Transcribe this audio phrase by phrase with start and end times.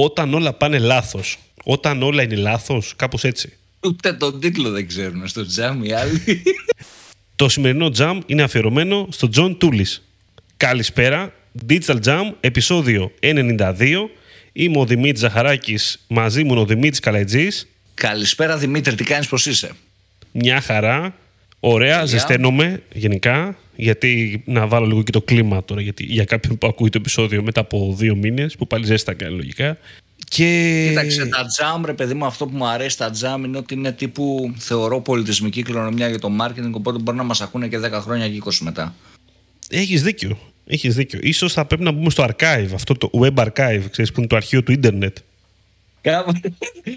[0.00, 1.38] Όταν όλα πάνε λάθος.
[1.64, 3.52] Όταν όλα είναι λάθος, κάπως έτσι.
[3.80, 6.42] Ούτε τον τίτλο δεν ξέρουν στο τζαμ οι άλλοι.
[7.36, 10.02] Το σημερινό jam είναι αφιερωμένο στο John Τούλης.
[10.56, 11.32] Καλησπέρα,
[11.68, 14.10] Digital Jam, επεισόδιο 92.
[14.52, 17.68] Είμαι ο Δημήτρης Ζαχαράκης, μαζί μου είναι ο Δημήτρης Καλαϊτζής.
[17.94, 19.70] Καλησπέρα Δημήτρη, τι κάνεις πως είσαι;
[20.32, 21.14] Μια χαρά,
[21.60, 26.66] ωραία, ζεσταίνομαι γενικά, γιατί να βάλω λίγο και το κλίμα τώρα, γιατί για κάποιον που
[26.66, 29.78] ακούει το επεισόδιο μετά από δύο μήνες, που πάλι ζέστα κάνει λογικά.
[30.28, 30.86] Και...
[30.88, 33.92] Κοίταξε, τα τζαμ, ρε παιδί μου, αυτό που μου αρέσει τα τζαμ είναι ότι είναι
[33.92, 38.28] τύπου, θεωρώ, πολιτισμική κληρονομιά για το marketing, οπότε μπορεί να μας ακούνε και 10 χρόνια
[38.28, 38.94] και 20 μετά.
[39.68, 40.38] Έχεις δίκιο.
[40.66, 41.18] Έχεις δίκιο.
[41.22, 44.36] Ίσως θα πρέπει να μπούμε στο archive, αυτό το web archive, ξέρεις, που είναι το
[44.36, 45.16] αρχείο του ίντερνετ.
[46.00, 46.32] Κάπου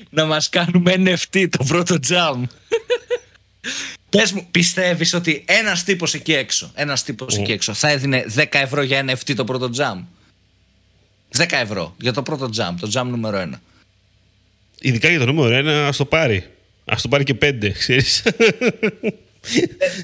[0.10, 2.44] να μας κάνουμε NFT το πρώτο jam.
[4.10, 8.44] Πες μου, πιστεύεις ότι ένας τύπος εκεί έξω, ένας τύπος εκεί έξω θα έδινε 10
[8.52, 10.04] ευρώ για NFT το πρώτο jam;
[11.38, 13.60] 10 ευρώ για το πρώτο jam, το jam νούμερο 1.
[14.80, 16.48] Ειδικά για το νούμερο 1, ας το πάρει.
[16.85, 18.24] Ας το πάρει και 5, ξέρεις.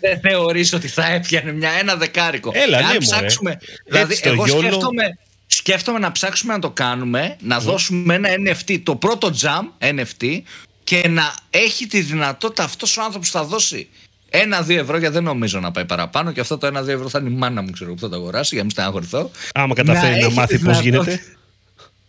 [0.02, 2.52] Δεν θεωρείς ότι θα έπιανε μια ένα δεκάρικο.
[2.54, 3.00] Έλα, Αν ναι, μωρέ.
[3.00, 8.16] ψάξουμε, δηλαδή Έτσι το εγώ γιόλο- σκέφτομαι, σκέφτομαι να ψάξουμε να το κάνουμε, να δώσουμε
[8.16, 10.42] ένα NFT, το πρώτο jam NFT
[10.88, 13.88] και να έχει τη δυνατότητα αυτός ο άνθρωπος που θα δώσει
[14.30, 17.30] ένα-δύο ευρώ, γιατί δεν νομίζω να πάει παραπάνω και αυτό το ένα-δύο ευρώ θα είναι
[17.30, 19.32] η μάνα μου, ξέρω που θα το αγοράσει, για να μην στεναχωρηθώ.
[19.54, 21.36] Άμα καταφέρει να, έχει μάθει τη πώς δυνατότητα- γίνεται.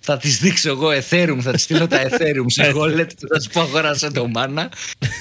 [0.01, 3.49] Θα της δείξω εγώ Ethereum, θα της στείλω τα Ethereum σε wallet και θα της
[3.49, 4.71] πω αγοράσε το μάνα.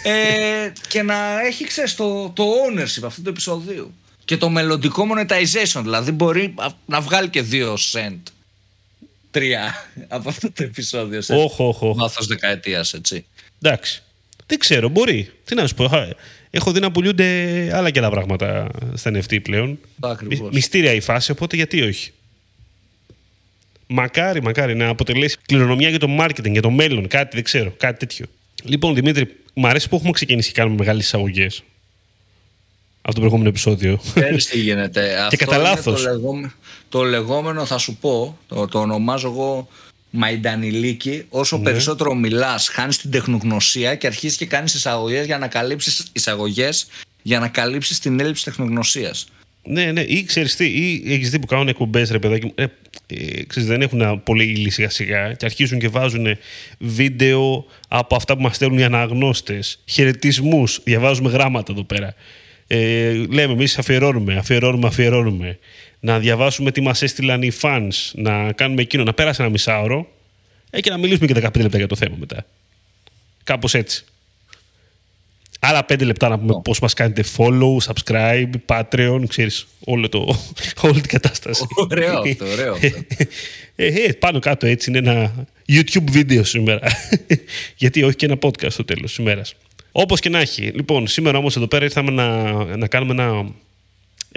[0.04, 3.94] Ε, και να έχει, ξέρεις, το, το ownership αυτού του επεισοδίου.
[4.26, 8.20] Και το μελλοντικό monetization, δηλαδή μπορεί α- να βγάλει και 2 cent.
[9.32, 11.98] Τρία από αυτό το επεισόδιο σε Όχ, όχ, όχ.
[11.98, 13.26] βάθος δεκαετίας, έτσι.
[13.62, 14.02] Εντάξει.
[14.46, 15.32] Δεν ξέρω, μπορεί.
[15.46, 15.88] Τι να σου πω.
[15.88, 16.08] χα-
[16.50, 19.80] Έχω δει να πουλούνται άλλα και άλλα πράγματα στα NFT πλέον.
[20.00, 20.40] Το ακριβώς.
[20.40, 22.12] Μυ- Μυστήρια η φάση, οπότε γιατί όχι.
[23.88, 28.00] Μακάρι, μακάρι να αποτελέσει κληρονομιά για το marketing, για το μέλλον, κάτι δεν ξέρω, κάτι
[28.00, 28.26] τέτοιο.
[28.64, 31.64] Λοιπόν, Δημήτρη, μου αρέσει που έχουμε ξεκινήσει και κάνουμε μεγάλες εισαγωγές.
[33.02, 34.00] Από το προηγούμενο επεισόδιο.
[34.16, 35.16] Ξέρεις τι γίνεται.
[35.24, 36.02] Αυτό κατά είναι λάθος.
[36.04, 36.52] Το, λεγόμενο,
[36.90, 39.68] το λεγόμενο θα σου πω, το, το ονομάζω εγώ
[40.10, 41.24] μαϊντανιλίκη.
[41.30, 41.64] Όσο Ναι.
[41.64, 46.88] περισσότερο μιλάς, χάνεις την τεχνογνωσία και αρχίζεις και κάνεις εισαγωγές για να καλύψεις, εισαγωγές
[47.22, 49.28] για να καλύψεις την έλλειψη τεχνογνωσίας.
[49.70, 52.52] ναι, ναι, ή ξέρεις τι, ή έχεις δει που κάνουν εκπομπές, ρε παιδάκι μου.
[52.56, 52.64] Ε,
[53.08, 56.28] ε, ξέρεις, δεν έχουν πολύ ύλη σιγά σιγά και αρχίζουν και βάζουν
[56.80, 60.80] βίντεο από αυτά που μας στέλνουν οι αναγνώστες, χαιρετισμούς.
[60.84, 62.14] Διαβάζουμε γράμματα εδώ πέρα.
[62.68, 65.60] Ε, λέμε, εμείς αφιερώνουμε, αφιερώνουμε, αφιερώνουμε.
[66.00, 70.08] Να διαβάσουμε τι μας έστειλαν οι fans, να κάνουμε εκείνο, να πέρασε ένα μισάωρο
[70.70, 72.46] ε, και να μιλήσουμε και 15 λεπτά για το θέμα μετά.
[73.44, 74.06] Κάπως έτσι.
[75.60, 80.20] Άλλα 5 λεπτά να πούμε πώς μας κάνετε follow, subscribe, Patreon, ξέρεις, όλο το,
[80.88, 81.66] όλη την κατάσταση.
[81.76, 82.88] Ωραίο αυτό, ωραίο αυτό.
[83.80, 86.88] Ε, ε, πάνω κάτω έτσι είναι ένα YouTube βίντεο σήμερα.
[87.82, 89.56] Γιατί όχι και ένα podcast στο τέλος της ημέρας.
[89.92, 90.62] Όπως και να έχει.
[90.62, 93.46] Λοιπόν, σήμερα όμως εδώ πέρα ήρθαμε να, να κάνουμε ένα,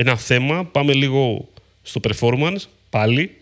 [0.00, 0.64] ένα θέμα.
[0.64, 1.48] Πάμε λίγο
[1.82, 3.34] στο performance πάλι.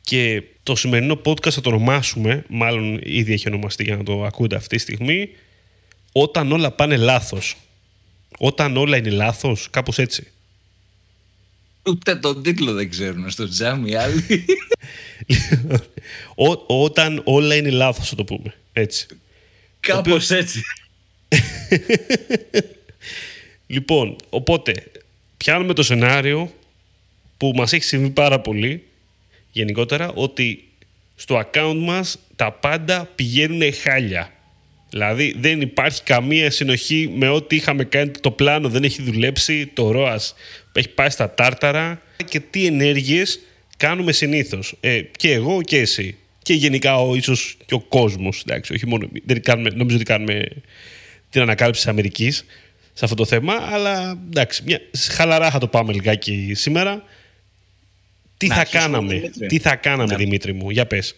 [0.00, 4.56] Και το σημερινό podcast θα το ονομάσουμε, μάλλον ήδη έχει ονομαστεί για να το ακούτε
[4.56, 5.28] αυτή τη στιγμή,
[6.12, 7.56] όταν όλα πάνε λάθος.
[8.38, 10.26] Όταν όλα είναι λάθος, κάπως έτσι.
[11.86, 14.44] Ούτε τον τίτλο δεν ξέρουν στο τζάμ οι άλλοι.
[16.66, 18.54] Ό, όταν όλα είναι λάθος, θα το πούμε.
[18.72, 19.06] Έτσι.
[19.80, 20.62] Κάπως έτσι.
[23.70, 24.72] Λοιπόν, οπότε,
[25.38, 26.52] πιάνουμε το σενάριο
[27.36, 28.82] που μας έχει συμβεί πάρα πολύ
[29.52, 30.64] γενικότερα, ότι
[31.14, 34.32] στο account μας τα πάντα πηγαίνουν χάλια.
[34.90, 39.92] Δηλαδή δεν υπάρχει καμία συνοχή με ό,τι είχαμε κάνει το πλάνο, δεν έχει δουλέψει, το
[39.94, 40.32] ROAS
[40.72, 43.40] έχει πάει στα τάρταρα και τι ενέργειες
[43.76, 44.74] κάνουμε συνήθως.
[44.80, 46.16] Ε, και εγώ και εσύ.
[46.42, 48.42] Και γενικά ο, ίσως και ο κόσμος.
[48.46, 50.48] Εντάξει, όχι μόνο, δεν κάνουμε, νομίζω ότι κάνουμε
[51.30, 52.44] την ανακάλυψη της Αμερικής
[52.98, 57.02] σε αυτό το θέμα, αλλά εντάξει, μια, χαλαρά θα το πάμε λιγάκι σήμερα.
[58.36, 59.46] Τι Να θα αρχίσουμε, κάναμε, Δημήτρη.
[59.46, 60.16] τι θα κάναμε Ναι.
[60.16, 61.14] Δημήτρη μου, για πες.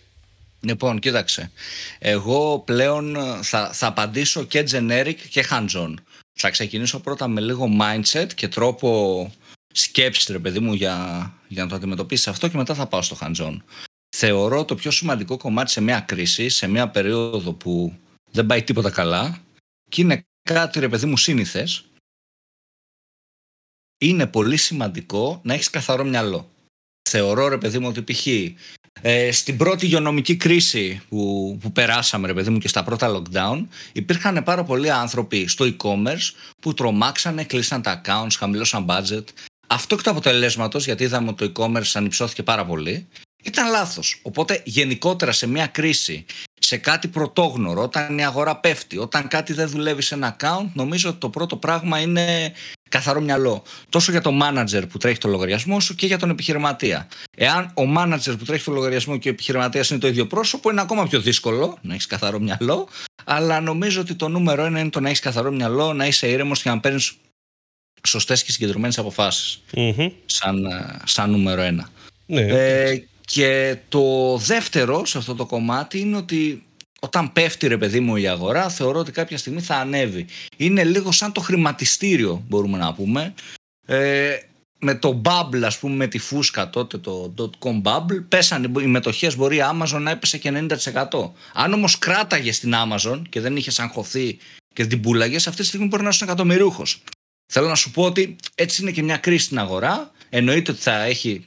[0.61, 1.50] Λοιπόν, κοίταξε.
[1.99, 5.94] Εγώ πλέον ε, θα, θα απαντήσω και generic και hands-on.
[6.32, 9.31] Θα ξεκινήσω πρώτα με λίγο mindset και τρόπο
[9.73, 13.17] σκέψης, ρε παιδί μου, για, για να το αντιμετωπίσεις αυτό και μετά θα πάω στο
[13.21, 13.56] hands-on.
[14.17, 17.94] Θεωρώ το πιο σημαντικό κομμάτι σε μια κρίση, σε μια περίοδο που
[18.31, 19.38] δεν πάει τίποτα καλά
[19.88, 21.84] και είναι κάτι, ρε παιδί μου, σύνηθες,
[24.00, 26.50] είναι πολύ σημαντικό να έχεις καθαρό μυαλό.
[27.08, 28.26] Θεωρώ, ρε παιδί μου, ότι π.χ.
[29.02, 33.66] Ε, στην πρώτη υγειονομική κρίση που, που περάσαμε, ρε παιδί μου, και στα πρώτα lockdown,
[33.92, 36.32] υπήρχαν πάρα πολλοί άνθρωποι στο e-commerce
[36.62, 39.25] που τρομάξανε, κλείσαν τα accounts, χαμηλώσαν budget.
[39.66, 43.08] Αυτό και το αποτελέσματος, γιατί είδαμε ότι το e-commerce ανυψώθηκε πάρα πολύ,
[43.42, 44.19] ήταν λάθος.
[44.22, 46.25] Οπότε γενικότερα σε μια κρίση,
[46.70, 51.08] σε κάτι πρωτόγνωρο, όταν η αγορά πέφτει, όταν κάτι δεν δουλεύει σε ένα account, νομίζω
[51.08, 52.52] ότι το πρώτο πράγμα είναι
[52.88, 53.62] καθαρό μυαλό.
[53.88, 57.08] Τόσο για το manager που τρέχει το λογαριασμό σου και για τον επιχειρηματία.
[57.37, 60.81] Εάν ο manager που τρέχει το λογαριασμό και ο επιχειρηματίας είναι το ίδιο πρόσωπο, είναι
[60.81, 62.88] ακόμα πιο δύσκολο να έχεις καθαρό μυαλό.
[63.25, 66.62] Αλλά νομίζω ότι το νούμερο ένα είναι το να έχεις καθαρό μυαλό, να είσαι ήρεμος
[66.62, 67.12] και να παίρνεις
[68.06, 68.99] σωστές και συγκεντρωμένες
[70.26, 70.66] Σαν,
[71.05, 71.90] σαν νούμερο ένα.
[72.26, 72.40] Ναι.
[72.40, 76.65] Ε, και το δεύτερο σε αυτό το κομμάτι είναι ότι
[77.00, 80.27] όταν πέφτει ρε παιδί μου η αγορά θεωρώ ότι κάποια στιγμή θα ανέβει.
[80.56, 83.35] Είναι λίγο σαν το χρηματιστήριο μπορούμε να πούμε.
[83.87, 84.37] Ε,
[84.79, 89.37] με το bubble ας πούμε με τη φούσκα τότε το dot-com bubble πέσανε οι μετοχές
[89.37, 91.31] μπορεί η Amazon να έπεσε και 90%.
[91.53, 94.38] Αν όμως κράταγες στην Amazon και δεν είχες αγχωθεί
[94.75, 97.03] και την πουλαγες αυτή τη στιγμή μπορεί να είσαι εκατομμυρίουχος.
[97.53, 100.11] Θέλω να σου πω ότι έτσι είναι και μια κρίση στην αγορά.
[100.29, 101.44] Εννοείται ότι θα έχει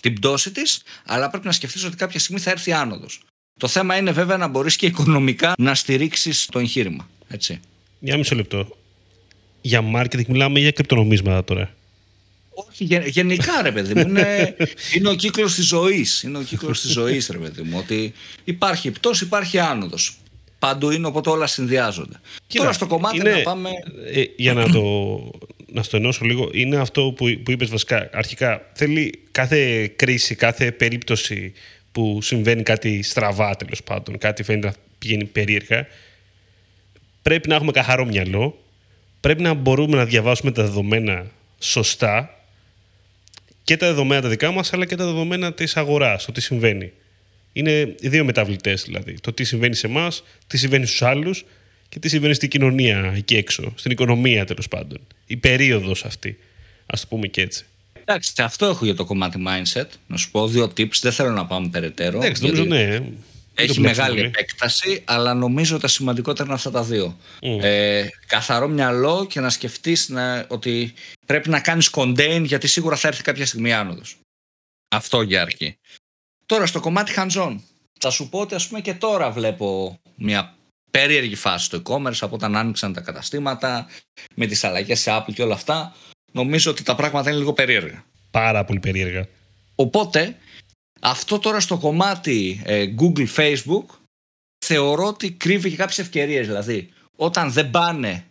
[0.00, 3.22] την πτώση της, αλλά πρέπει να σκεφτείς ότι κάποια στιγμή θα έρθει άνοδος.
[3.58, 7.08] Το θέμα είναι βέβαια να μπορείς και οικονομικά να στηρίξεις το εγχείρημα.
[7.28, 7.60] Έτσι.
[8.00, 8.76] Για μισό λεπτό.
[9.60, 11.74] Για marketing μιλάμε για κρυπτονομίσματα τώρα.
[12.68, 14.00] Όχι, γενικά ρε παιδί μου.
[14.00, 14.56] Είναι,
[14.94, 16.22] είναι ο κύκλος της ζωής.
[16.22, 17.78] Είναι ο κύκλος της ζωής, ρε παιδί μου.
[17.78, 18.12] Ότι
[18.44, 20.18] υπάρχει πτώση, υπάρχει άνοδος.
[20.58, 22.20] Παντού είναι, οπότε όλα συνδυάζονται.
[22.46, 23.70] Κοίτα, Τώρα στο κομμάτι είναι, να πάμε.
[24.12, 24.82] Ε, για να το
[25.72, 28.10] να στο ενώσω λίγο, είναι αυτό που, που είπες βασικά.
[28.12, 31.52] Αρχικά, θέλει κάθε κρίση, κάθε περίπτωση
[31.92, 35.86] που συμβαίνει κάτι στραβά τέλος πάντων, κάτι φαίνεται να πηγαίνει περίεργα,
[37.22, 38.64] πρέπει να έχουμε καθαρό μυαλό,
[39.20, 41.26] πρέπει να μπορούμε να διαβάσουμε τα δεδομένα
[41.58, 42.34] σωστά
[43.64, 46.92] και τα δεδομένα τα δικά μας, αλλά και τα δεδομένα της αγοράς, το τι συμβαίνει.
[47.52, 49.20] Είναι οι δύο μεταβλητές δηλαδή.
[49.20, 51.44] Το τι συμβαίνει σε εμάς, τι συμβαίνει στους άλλους
[51.88, 54.98] και τι συμβαίνει στην κοινωνία εκεί έξω, στην οικονομία τέλος πάντων.
[55.30, 56.38] Η περίοδος αυτή,
[56.86, 57.64] ας το πούμε και έτσι.
[58.00, 59.86] Εντάξει, αυτό έχω για το κομμάτι mindset.
[60.06, 60.98] Να σου πω δύο tips.
[61.00, 62.18] Δεν θέλω να πάμε περαιτέρω.
[62.18, 63.00] Εντάξει, νομίζω ναι.
[63.54, 67.16] Έχει μεγάλη επέκταση, αλλά νομίζω ότι τα σημαντικότερα είναι αυτά τα δύο.
[67.40, 70.10] Ε, καθαρό μυαλό και να σκεφτείς
[70.48, 70.92] ότι
[71.26, 74.16] πρέπει να κάνεις contain γιατί σίγουρα θα έρθει κάποια στιγμή άνοδος.
[74.88, 75.76] Αυτό για αρχή.
[76.46, 77.56] Τώρα στο κομμάτι hands-on.
[78.00, 80.54] Θα σου πω ότι ας πούμε και τώρα βλέπω μια
[80.90, 83.86] περίεργη φάση στο e-commerce από όταν άνοιξαν τα καταστήματα
[84.34, 85.94] με τις αλλαγές σε Apple και όλα αυτά
[86.32, 88.04] νομίζω ότι τα πράγματα είναι λίγο περίεργα.
[88.30, 89.28] Πάρα πολύ περίεργα.
[89.74, 90.36] Οπότε
[91.00, 93.84] αυτό τώρα στο κομμάτι ε, Google, Facebook
[94.66, 98.24] θεωρώ ότι κρύβει και κάποιες ευκαιρίες δηλαδή όταν δεν πάνε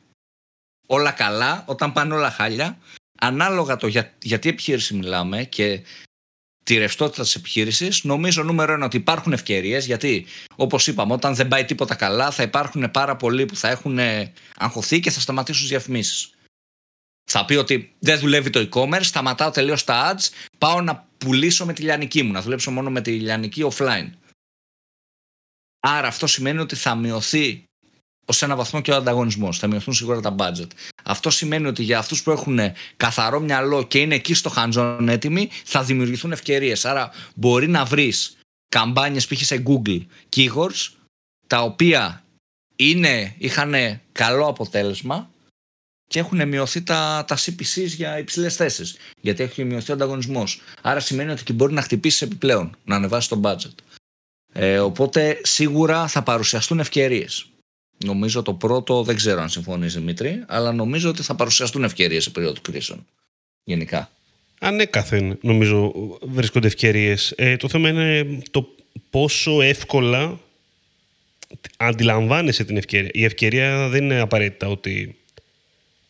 [0.87, 2.77] όλα καλά, όταν πάνε όλα χάλια
[3.19, 5.81] ανάλογα το για, για τι επιχείρηση μιλάμε και
[6.69, 9.85] τη ρευστότητα της επιχείρησης, νομίζω νούμερο ένα ότι υπάρχουν ευκαιρίες.
[9.85, 10.25] Γιατί,
[10.55, 13.99] όπως είπαμε, όταν δεν πάει τίποτα καλά, θα υπάρχουν πάρα πολλοί που θα έχουν
[14.55, 16.33] αγχωθεί και θα σταματήσουν τις διαφημίσεις.
[17.31, 21.73] Θα πει ότι δεν δουλεύει το e-commerce, σταματάω τελείως τα ads, πάω να πουλήσω με
[21.73, 24.09] τη λιανική μου, να δουλέψω μόνο με τη λιανική offline.
[25.79, 27.63] Άρα αυτό σημαίνει ότι θα μειωθεί
[28.29, 29.59] ως ένα βαθμό και ο ανταγωνισμός.
[29.59, 30.67] Θα μειωθούν σίγουρα τα budget.
[31.03, 32.59] Αυτό σημαίνει ότι για αυτούς που έχουν
[32.97, 36.85] καθαρό μυαλό και είναι εκεί στο hands-on έτοιμοι, θα δημιουργηθούν ευκαιρίες.
[36.85, 38.37] Άρα μπορεί να βρεις
[38.69, 39.41] καμπάνιες π.χ.
[39.41, 40.01] σε Google
[40.35, 40.89] keywords
[41.47, 42.23] τα οποία
[42.75, 45.29] είναι, είχαν καλό αποτέλεσμα
[46.07, 48.97] και έχουν μειωθεί τα, τα CPCs για υψηλές θέσεις.
[49.21, 50.61] Γιατί έχει μειωθεί ο ανταγωνισμός.
[50.81, 53.73] Άρα σημαίνει ότι και μπορεί να χτυπήσεις επιπλέον, να ανεβάσεις το budget.
[54.53, 57.49] Ε, οπότε σίγουρα θα παρουσιαστούν ευκαιρίες.
[58.05, 62.29] Νομίζω το πρώτο, δεν ξέρω αν συμφωνείς Δημήτρη, αλλά νομίζω ότι θα παρουσιαστούν ευκαιρίες σε
[62.29, 63.05] περίοδο κρίσεων.
[63.63, 64.11] Γενικά.
[64.59, 67.33] Ανέκαθεν, νομίζω, βρίσκονται ευκαιρίες.
[67.35, 68.67] Ε, το θέμα είναι το
[69.09, 70.39] πόσο εύκολα
[71.77, 73.09] αντιλαμβάνεσαι την ευκαιρία.
[73.13, 75.17] Η ευκαιρία δεν είναι απαραίτητα ότι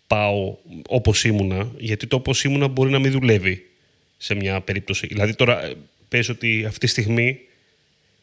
[0.08, 0.55] πάω
[0.88, 3.65] όπως ήμουνα, γιατί το όπως ήμουνα μπορεί να μην δουλεύει
[4.17, 5.08] σε μια περίπτωση.
[5.08, 5.74] Δηλαδή τώρα ε,
[6.08, 7.39] πες ότι αυτή τη στιγμή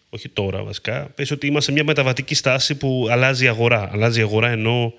[0.09, 3.91] όχι τώρα βασικά, πες ότι είμαστε σε μια μεταβατική στάση που αλλάζει η αγορά.
[3.93, 4.95] Αλλάζει η αγορά ενώ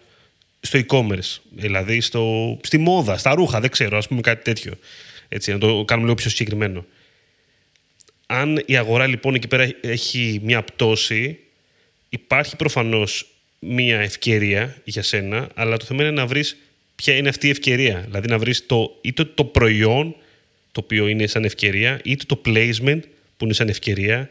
[0.59, 4.73] στο e-commerce, δηλαδή στο, στη μόδα, στα ρούχα, δεν ξέρω, ας πούμε κάτι τέτοιο.
[5.29, 6.85] Έτσι, να το κάνουμε λίγο πιο συγκεκριμένο.
[8.25, 11.39] Αν η αγορά λοιπόν εκεί πέρα έχει μια πτώση,
[12.09, 13.27] υπάρχει προφανώς
[13.59, 16.57] μια ευκαιρία για σένα, αλλά το θέμα είναι να βρεις
[16.95, 18.03] ποια είναι αυτή η ευκαιρία.
[18.05, 20.15] Δηλαδή να βρεις το, είτε το προϊόν
[20.71, 22.99] το οποίο είναι σαν ευκαιρία, είτε το placement
[23.37, 24.29] που είναι σαν ευκαιρία,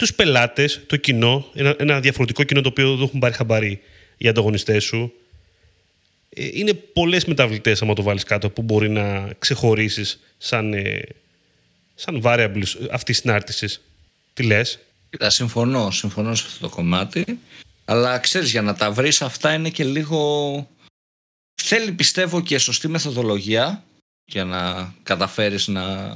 [0.00, 3.80] τους πελάτες, το κοινό, ένα, ένα διαφορετικό κοινό το οποίο δεν έχουν πάρει χαμπάρι
[4.16, 5.12] οι ανταγωνιστές σου.
[6.28, 11.02] Ε, είναι πολλές μεταβλητές, άμα το βάλεις κάτω, που μπορεί να ξεχωρίσεις σαν, ε,
[11.94, 13.80] σαν variables αυτής της συνάρτησης.
[14.32, 14.78] Τι λες;
[15.10, 17.38] Κοίτα, συμφωνώ, συμφωνώ σε αυτό το κομμάτι.
[17.84, 20.68] Αλλά ξέρεις, για να τα βρεις αυτά είναι και λίγο.
[21.62, 23.84] Θέλει πιστεύω και σωστή μεθοδολογία
[24.24, 26.14] για να καταφέρεις να,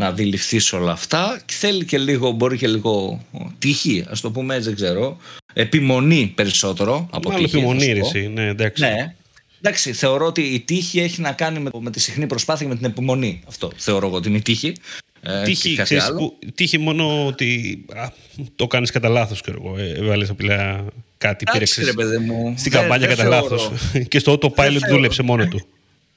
[0.00, 1.40] να αντιληφθείς όλα αυτά.
[1.46, 3.24] Θέλει και λίγο, μπορεί και λίγο
[3.58, 5.16] τύχη, ας το πούμε έτσι, δεν ξέρω.
[5.52, 8.82] Επιμονή περισσότερο από Μάλλον επιμονή, ρε, ναι, εντάξει.
[8.82, 9.14] Ναι.
[9.60, 12.78] Εντάξει, θεωρώ ότι η τύχη έχει να κάνει με, με τη συχνή προσπάθεια και με
[12.78, 13.40] την επιμονή.
[13.48, 14.72] Αυτό θεωρώ εγώ ότι είναι η τύχη.
[15.22, 18.08] Ε, τύχη, ξέρεις, που, τύχη μόνο ότι α,
[18.56, 19.78] το κάνεις κατά λάθος, ξέρω εγώ.
[19.78, 20.84] Ε, Έβαλες απλά
[21.18, 21.64] κάτι, πήρε
[22.54, 23.70] στην καμπάνια κατά λάθος.
[24.10, 25.66] και στο το pilot δούλεψε μόνο του.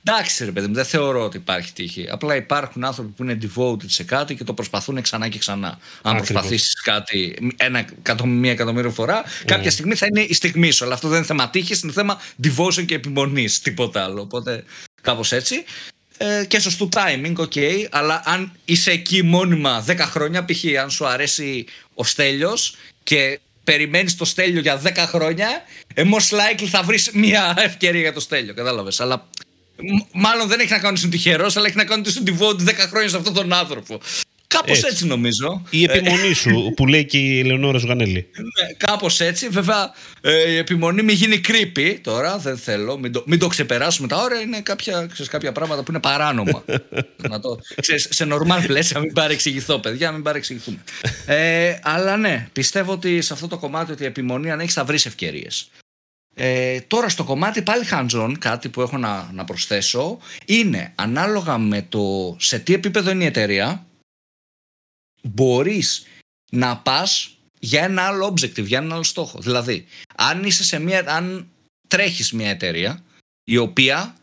[0.05, 2.07] Εντάξει, ρε παιδί μου, δεν θεωρώ ότι υπάρχει τύχη.
[2.09, 5.79] Απλά υπάρχουν άνθρωποι που είναι devoted σε κάτι και το προσπαθούν ξανά και ξανά.
[6.01, 7.85] Αν προσπαθήσεις κάτι ένα
[8.25, 9.27] μία εκατομμύριο φορά, mm.
[9.45, 10.85] κάποια στιγμή θα είναι η στιγμή σου.
[10.85, 13.59] Αλλά αυτό δεν είναι θέμα τύχης, είναι θέμα devotion και επιμονής.
[13.59, 14.21] Τίποτα άλλο.
[14.21, 14.63] Οπότε
[15.01, 15.63] κάπως έτσι.
[16.17, 20.63] Ε, και σωστού timing, ok, αλλά αν είσαι εκεί μόνιμα 10 χρόνια, π.χ.
[20.81, 26.67] αν σου αρέσει ο Στέλιος και περιμένεις το Στέλιο για 10 χρόνια, ε, most likely
[26.69, 28.53] θα βρεις μια ευκαιρία για το Στέλιο.
[28.53, 28.99] Κατάλαβες.
[28.99, 29.27] Αλλά
[30.11, 32.69] μάλλον δεν έχει να κάνει ότι είσαι τυχερό, αλλά έχει να κάνει ότι είσαι devoted
[32.69, 33.99] 10 χρόνια σε αυτόν τον άνθρωπο.
[34.53, 34.87] Κάπως έτσι.
[34.89, 35.05] έτσι.
[35.05, 35.61] νομίζω.
[35.69, 38.27] Η επιμονή σου που λέει και η Ελεονόρα Ζουγανέλη.
[38.37, 39.47] Ναι, κάπως έτσι.
[39.49, 42.37] Βέβαια ε, η επιμονή μην γίνει creepy τώρα.
[42.37, 42.97] Δεν θέλω.
[42.97, 44.39] Μην το, μην το ξεπεράσουμε τα όρια.
[44.39, 46.63] Είναι κάποια, ξέρεις, κάποια πράγματα που είναι παράνομα.
[47.29, 50.11] να το, ξέρεις, σε normal πλαίσια μην παρεξηγηθώ, παιδιά.
[50.11, 50.83] Μην παρεξηγηθούμε.
[51.25, 54.83] ε, αλλά ναι, πιστεύω ότι σε αυτό το κομμάτι ότι η επιμονή αν έχεις θα
[54.83, 55.69] βρεις ευκαιρίες.
[56.35, 61.81] Ε, τώρα στο κομμάτι πάλι hands-on, κάτι που έχω να, να προσθέσω, είναι ανάλογα με
[61.81, 63.85] το σε τι επίπεδο είναι η εταιρεία,
[65.21, 66.05] μπορείς
[66.51, 69.39] να πας για ένα άλλο objective, για ένα άλλο στόχο.
[69.39, 69.85] Δηλαδή,
[70.15, 71.47] αν, είσαι σε μια, αν
[71.87, 73.03] τρέχεις μια εταιρεία
[73.43, 74.15] η οποία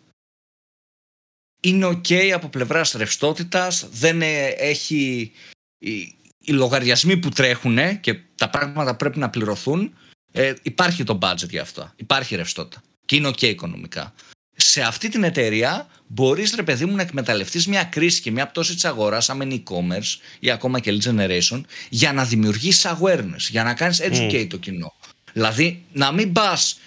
[1.61, 5.33] είναι ok από πλευράς ρευστότητας, δεν ε, έχει
[5.79, 9.95] οι, οι λογαριασμοί που τρέχουν και τα πράγματα πρέπει να πληρωθούν,
[10.33, 11.93] ε, υπάρχει το budget για αυτό.
[11.97, 12.83] Υπάρχει ρευστότητα.
[13.07, 14.15] Και είναι ok οικονομικά.
[14.57, 18.75] Σε αυτή την εταιρεία μπορείς, ρε παιδί μου, να εκμεταλλευτείς μια κρίση και μια πτώση
[18.75, 23.63] της αγοράς, σαν είναι e-commerce ή ακόμα και lead generation, για να δημιουργήσει awareness, για
[23.63, 24.95] να κάνεις educate το κοινό.
[25.33, 26.79] Δηλαδή, να μην πας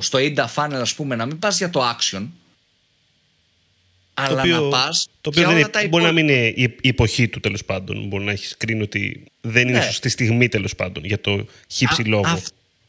[0.00, 2.26] στο ADA funnel, ας πούμε, να μην πας για το action,
[4.20, 5.08] αλλά οποίο, να πας.
[5.20, 6.46] Το οποίο δεν είναι, μπορεί να μην είναι
[6.80, 8.06] η εποχή του τέλος πάντων.
[8.06, 9.84] Μπορεί να έχεις κρίνει ότι δεν είναι ναι.
[9.84, 12.38] σωστή στιγμή τέλος πάντων για το χύψη λόγο.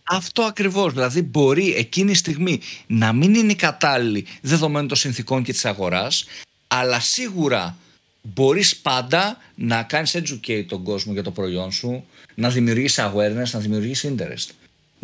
[0.03, 0.93] αυτό ακριβώς.
[0.93, 6.25] Δηλαδή, μπορεί εκείνη η στιγμή να μην είναι κατάλληλη δεδομένων των συνθήκων και της αγοράς,
[6.67, 7.77] αλλά σίγουρα
[8.21, 13.59] μπορείς πάντα να κάνεις educate τον κόσμο για το προϊόν σου, να δημιουργήσει awareness, να
[13.59, 14.49] δημιουργήσει interest.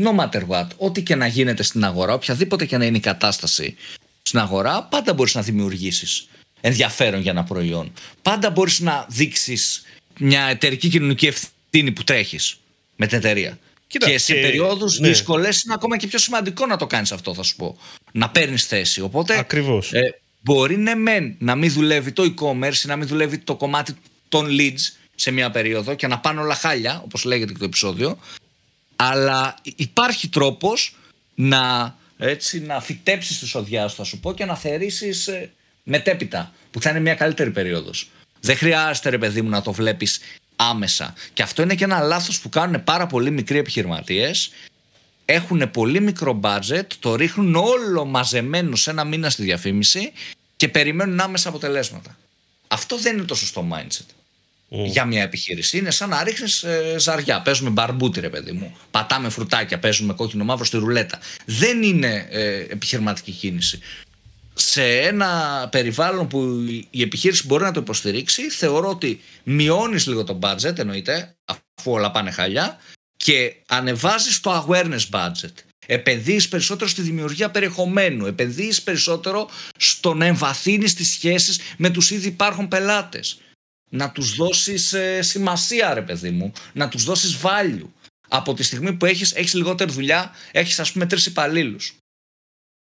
[0.03, 3.75] No matter what, ό,τι και να γίνεται στην αγορά, οποιαδήποτε και να είναι η κατάσταση
[4.27, 6.27] στην αγορά, πάντα μπορείς να δημιουργήσεις
[6.61, 7.93] ενδιαφέρον για ένα προϊόν.
[8.21, 9.85] Πάντα μπορείς να δείξεις
[10.19, 12.57] μια εταιρική κοινωνική ευθύνη που τρέχεις
[12.95, 13.59] με την εταιρεία.
[13.87, 14.41] και σε και...
[14.41, 15.07] περιόδους ναι.
[15.07, 17.77] δύσκολες είναι ακόμα και πιο σημαντικό να το κάνεις αυτό, θα σου πω.
[18.11, 19.01] Να παίρνεις θέση.
[19.01, 19.37] Οπότε.
[19.37, 19.93] Ακριβώς.
[19.93, 23.93] Ε, μπορεί ναι, μεν να μην δουλεύει το e-commerce, να μην δουλεύει το κομμάτι
[24.29, 28.17] των leads σε μια περίοδο και να πάνε όλα χάλια, όπως λέγεται και το επεισόδιο.
[28.95, 30.95] Αλλά υπάρχει τρόπος
[31.35, 35.47] να έτσι, να φυτέψει τη σοδιά σου, θα σου πω, και να θερήσει ε,
[35.83, 38.09] μετέπειτα, που θα είναι μια καλύτερη περίοδος.
[38.39, 40.19] Δεν χρειάζεται, ρε παιδί μου, να το βλέπεις
[40.55, 41.13] άμεσα.
[41.33, 44.51] Και αυτό είναι και ένα λάθος που κάνουν πάρα πολλοί μικροί επιχειρηματίες.
[45.25, 50.11] Έχουν πολύ μικρό budget, το ρίχνουν όλο μαζεμένο σε ένα μήνα στη διαφήμιση
[50.55, 52.17] και περιμένουν άμεσα αποτελέσματα.
[52.67, 54.16] Αυτό δεν είναι το σωστό mindset
[54.67, 55.77] για μια επιχείρηση.
[55.77, 57.41] Είναι σαν να ρίχνεις ε, ζαριά.
[57.41, 58.77] Παίζουμε μπαρμπούτι, ρε παιδί μου.
[58.91, 61.19] Πατάμε φρουτάκια, παίζουμε κόκκινο μαύρο στη ρουλέτα.
[61.45, 63.79] Δεν είναι ε, επιχειρηματική κίνηση.
[64.53, 70.39] Σε ένα περιβάλλον που η επιχείρηση μπορεί να το υποστηρίξει, θεωρώ ότι μειώνεις λίγο το
[70.41, 72.79] budget, εννοείται, αφού όλα πάνε χαλιά,
[73.17, 75.53] και ανεβάζεις το awareness budget.
[75.85, 78.25] Επενδύεις περισσότερο στη δημιουργία περιεχομένου.
[78.25, 83.37] Επενδύεις περισσότερο στο να εμβαθύνεις τις σχέσεις με τους ήδη υπάρχον πελάτες
[83.89, 87.87] να τους δώσεις ε, σημασία ρε παιδί μου, να τους δώσεις value.
[88.29, 91.95] Από τη στιγμή που έχεις, έχεις λιγότερη δουλειά, έχεις ας πούμε τρεις υπαλλήλους.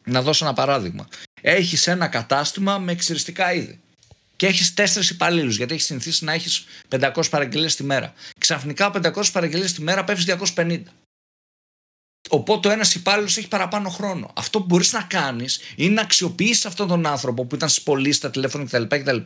[0.04, 1.08] Να δώσω ένα παράδειγμα.
[1.40, 3.80] Έχεις ένα κατάστημα με εξαιριστικά είδη
[4.36, 8.12] και έχεις τέσσερις υπαλλήλους, γιατί έχεις συνηθίσει να έχεις 500 παραγγελίες τη μέρα.
[8.38, 10.82] Ξαφνικά 500 παραγγελίες τη μέρα πέφτεις 250.
[12.30, 14.30] Οπότε ο ένας υπάλληλος έχει παραπάνω χρόνο.
[14.34, 18.18] Αυτό που μπορείς να κάνεις είναι να αξιοποιήσει αυτόν τον άνθρωπο που ήταν στι πωλήσει,
[18.18, 18.82] στα τηλέφωνα κτλ.
[18.82, 19.16] κτλ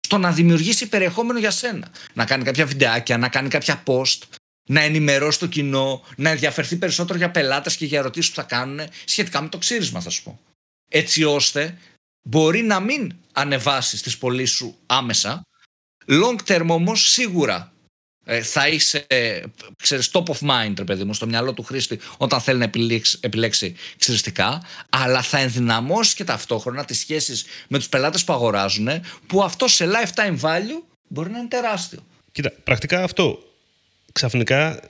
[0.00, 1.88] στο να δημιουργήσει περιεχόμενο για σένα.
[2.12, 4.18] Να κάνει κάποια βιντεάκια, να κάνει κάποια post,
[4.68, 8.80] να ενημερώσει το κοινό, να ενδιαφερθεί περισσότερο για πελάτες και για ερωτήσεις που θα κάνουν
[9.04, 10.40] σχετικά με το ξύρισμα, θα σου πω.
[10.88, 11.78] Έτσι ώστε
[12.22, 15.42] μπορεί να μην ανεβάσεις τις πωλήσεις σου άμεσα.
[16.06, 17.79] Long term όμως σίγουρα ε,
[18.42, 19.06] θα είσαι
[19.82, 23.18] ξέρεις, top of mind, ρε παιδί μου, στο μυαλό του χρήστη όταν θέλει να επιλέξει,
[23.20, 28.88] επιλέξει ξεριστικά, αλλά θα ενδυναμώσει και ταυτόχρονα τις σχέσεις με τους πελάτες που αγοράζουν,
[29.26, 32.06] που αυτό σε lifetime value μπορεί να είναι τεράστιο.
[32.32, 33.42] Κοίτα, πρακτικά αυτό.
[34.12, 34.80] Ξαφνικά,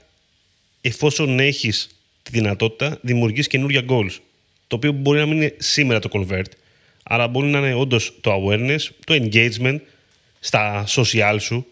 [0.81, 1.89] εφόσον έχεις
[2.23, 4.17] τη δυνατότητα, δημιουργείς καινούργια goals.
[4.67, 6.51] Το οποίο μπορεί να μην είναι σήμερα το convert,
[7.03, 9.79] αλλά μπορεί να είναι όντως το awareness, το engagement
[10.41, 11.67] στα social σου,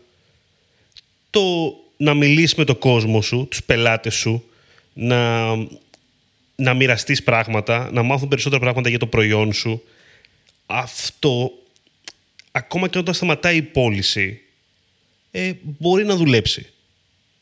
[1.30, 4.44] το να μιλήσεις με τον κόσμο σου, τους πελάτες σου,
[4.92, 5.54] να,
[6.56, 9.82] να μοιραστείς πράγματα, να μάθουν περισσότερα πράγματα για το προϊόν σου.
[10.66, 11.50] Αυτό,
[12.52, 14.40] ακόμα και όταν σταματάει η πώληση,
[15.30, 16.66] ε, μπορεί να δουλέψει.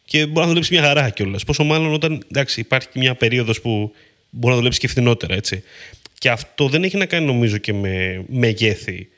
[0.05, 1.45] Και μπορεί να δουλέψει μια χαρά κιόλας.
[1.45, 3.93] Πόσο μάλλον όταν εντάξει, υπάρχει μια περίοδος που
[4.31, 5.63] μπορεί να δουλέψει και φθηνότερα, έτσι.
[6.19, 9.09] Και αυτό δεν έχει να κάνει νομίζω και με μεγέθη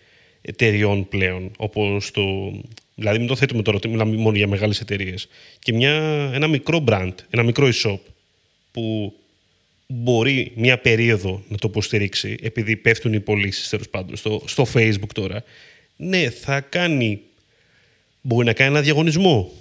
[0.43, 1.51] εταιριών πλέον.
[1.57, 2.23] Όπως το.
[2.99, 5.29] Δηλαδή, μην το θέτουμε τώρα ότι μιλάμε μόνο για μεγάλες εταιρείες.
[5.59, 5.93] Και μια,
[6.35, 7.99] ένα μικρό brand, ένα μικρό e-shop
[8.71, 9.15] που
[9.87, 15.11] μπορεί μια περίοδο να το υποστηρίξει, επειδή πέφτουν οι πωλήσεις τέλος πάντων στο, στο Facebook
[15.15, 15.45] τώρα.
[15.97, 17.21] Ναι, θα κάνει.
[18.21, 19.53] Μπορεί να κάνει ένα διαγωνισμό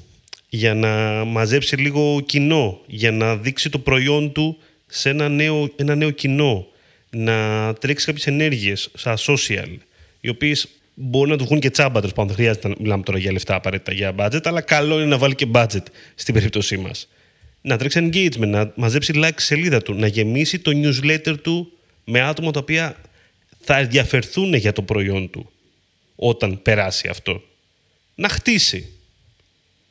[0.50, 5.96] για να μαζέψει λίγο κοινό, για να δείξει το προϊόν του σε ένα νέο, ένα
[5.96, 6.68] νέο κοινό,
[7.10, 9.78] να τρέξει κάποιες ενέργειες στα social,
[10.20, 10.68] οι οποίες
[11.00, 12.28] μπορεί να του βγουν και τσάμπα, τέλος πάντων.
[12.28, 15.36] Δεν χρειάζεται να μιλάμε τώρα για λεφτά απαραίτητα για budget, αλλά καλό είναι να βάλει
[15.36, 15.84] και budget
[16.16, 17.08] στην περίπτωσή μας.
[17.62, 21.72] Να τρέξει engagement, να μαζέψει like στη σελίδα του, να γεμίσει το newsletter του
[22.04, 22.96] με άτομα τα οποία
[23.60, 25.52] θα ενδιαφερθούν για το προϊόν του
[26.16, 27.42] όταν περάσει αυτό.
[28.16, 28.90] Να χτίσει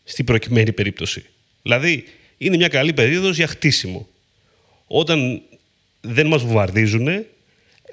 [0.04, 1.24] στην προκειμένη περίπτωση.
[1.62, 2.04] Δηλαδή,
[2.38, 4.08] είναι μια καλή περίοδος για χτίσιμο.
[4.86, 5.42] Όταν
[6.00, 7.26] δεν μας βομβαρδίζουν,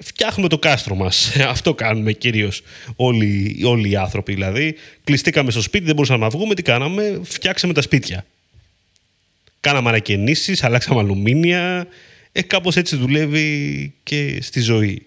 [0.00, 1.36] φτιάχνουμε το κάστρο μας.
[1.54, 2.62] Αυτό κάνουμε κυρίως
[2.96, 4.32] όλοι, όλοι οι άνθρωποι.
[4.34, 4.74] Δηλαδή,
[5.04, 8.24] κλειστήκαμε στο σπίτι, δεν μπορούσαμε να βγούμε, τι κάναμε, φτιάξαμε τα σπίτια.
[9.60, 11.86] Κάναμε ανακαινήσεις, αλλάξαμε αλουμίνια,
[12.32, 15.06] ε, κάπως έτσι δουλεύει και στη ζωή.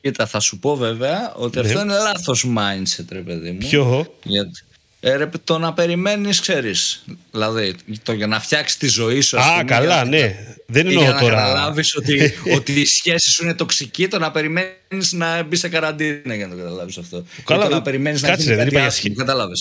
[0.00, 1.66] Κοίτα, θα σου πω βέβαια ότι ναι.
[1.66, 3.58] αυτό είναι λάθος mindset, ρε παιδί μου.
[3.58, 4.62] Ποιο; Γιατί
[5.08, 7.04] ε, ρε, το να περιμένεις, ξέρεις.
[7.30, 9.40] Δηλαδή, το για να φτιάξεις τη ζωή σου.
[9.40, 10.36] Α, καλά, ναι.
[10.66, 11.18] Δεν εννοώ τώρα.
[11.18, 15.58] Για να καταλάβεις ότι, ότι η σχέση σου είναι τοξική, το να περιμένεις να μπεις
[15.58, 17.24] σε καραντίνα για να το καταλάβεις αυτό.
[17.44, 19.14] Καλά, το να περιμένεις να κάτσε, δεν, είπα για σχέση.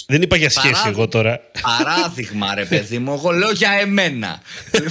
[0.08, 1.42] δεν είπα για σχέση Παράδειγμα, εγώ τώρα.
[1.62, 4.42] Παράδειγμα, ρε παιδί μου, εγώ λέω για εμένα.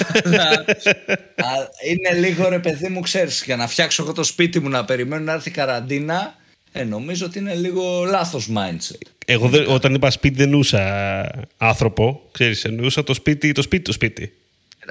[1.91, 5.25] είναι λίγο ρε παιδί μου, ξέρεις, για να φτιάξω εγώ το σπίτι μου να περιμένω
[5.25, 6.35] να έρθει καραντίνα
[6.77, 9.09] ε, νομίζω ότι είναι λίγο λάθος mindset.
[9.25, 13.93] Εγώ δεν, όταν είπα σπίτι δεν εννοούσα άνθρωπο, ξέρεις, εννοούσα το σπίτι, το σπίτι, το
[13.93, 14.33] σπίτι.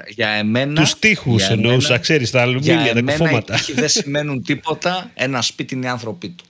[0.08, 0.80] Για εμένα.
[0.80, 3.56] Τους τείχου εννοούσα, ξέρεις, τα αλουμίνια, τα κουφώματα.
[3.56, 5.10] Για δεν σημαίνουν τίποτα.
[5.14, 6.44] Ένα σπίτι είναι οι άνθρωποι του.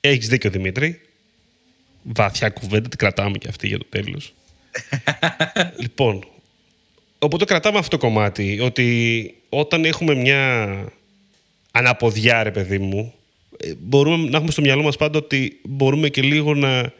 [0.00, 1.00] Έχεις δίκιο Δημήτρη.
[2.02, 4.34] Βαθιά κουβέντα, την κρατάμε και αυτή για το τέλος.
[5.82, 6.26] λοιπόν,
[7.18, 8.58] οπότε κρατάμε αυτό το κομμάτι.
[8.60, 10.74] Ότι όταν έχουμε μια
[11.70, 13.14] αναποδιά, ρε παιδί μου,
[13.56, 16.92] ε, μπορούμε να έχουμε στο μυαλό μας πάντα ότι μπορούμε και λίγο να,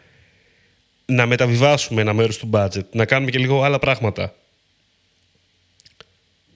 [1.06, 4.34] να μεταβιβάσουμε ένα μέρος του budget, να κάνουμε και λίγο άλλα πράγματα.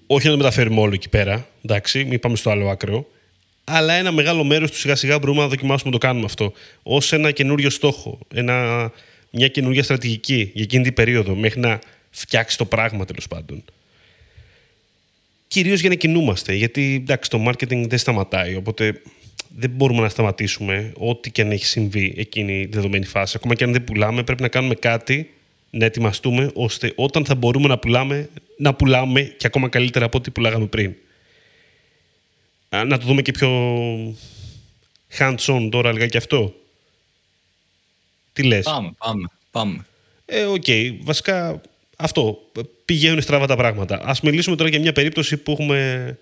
[0.06, 3.06] Όχι να το μεταφέρουμε όλο εκεί πέρα, εντάξει, μην πάμε στο άλλο άκρο,
[3.64, 7.12] αλλά ένα μεγάλο μέρος του σιγά σιγά μπορούμε να δοκιμάσουμε να το κάνουμε αυτό ως
[7.12, 8.90] ένα καινούριο στόχο, ένα,
[9.30, 11.78] μια καινούργια στρατηγική για εκείνη την περίοδο, μέχρι να
[12.10, 13.64] φτιάξει το πράγμα τέλος πάντων.
[15.48, 18.54] Κυρίως για να κινούμαστε, γιατί εντάξει, το marketing δεν σταματάει.
[18.54, 19.02] Οπότε
[19.56, 23.34] δεν μπορούμε να σταματήσουμε ό,τι και αν έχει συμβεί εκείνη η δεδομένη φάση.
[23.36, 25.30] Ακόμα και αν δεν πουλάμε, πρέπει να κάνουμε κάτι,
[25.70, 30.30] να ετοιμαστούμε, ώστε όταν θα μπορούμε να πουλάμε, να πουλάμε και ακόμα καλύτερα από ό,τι
[30.30, 30.94] πουλάγαμε πριν.
[32.68, 33.50] Να το δούμε και πιο
[35.18, 36.54] hands-on τώρα, λίγα και αυτό.
[38.32, 39.86] Τι λες; Πάμε, πάμε, πάμε.
[40.24, 40.64] Ε, ok.
[40.66, 40.96] Okay.
[41.00, 41.60] Βασικά,
[41.96, 42.38] αυτό.
[42.84, 44.00] Πηγαίνουν στραβά τα πράγματα.
[44.04, 46.18] Ας μιλήσουμε τώρα για μια περίπτωση που έχουμε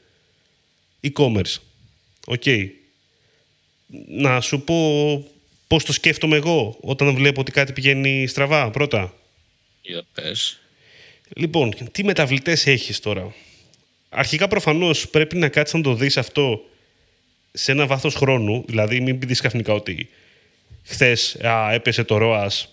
[1.03, 1.57] e-commerce.
[2.27, 2.43] Ok
[4.09, 4.77] να σου πω
[5.67, 9.15] πώς το σκέφτομαι εγώ όταν βλέπω ότι κάτι πηγαίνει στραβά πρώτα.
[9.83, 10.61] Για πες.
[11.37, 13.35] Λοιπόν, τι μεταβλητές έχεις τώρα;
[14.09, 16.65] Αρχικά προφανώς πρέπει να κάτσεις να το δεις αυτό
[17.53, 20.09] σε ένα βάθος χρόνου, δηλαδή μην πει καθημερινά ότι
[20.85, 21.37] χθες
[21.73, 22.69] έπεσε το ΡΟΑΣ,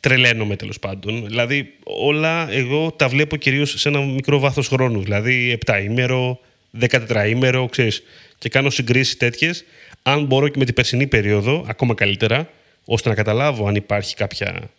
[0.00, 1.26] τρελαίνομαι τέλος πάντων.
[1.26, 6.40] Δηλαδή όλα εγώ τα βλέπω κυρίως σε ένα μικρό βάθος χρόνου, δηλαδή επτάήμερο,
[6.80, 8.02] 14ημερο, ξέρεις,
[8.38, 9.64] και κάνω συγκρίσεις τέτοιες.
[10.02, 12.50] αν μπορώ και με την περσινή περίοδο, ακόμα καλύτερα,
[12.84, 14.70] ώστε να καταλάβω αν υπάρχει κάποια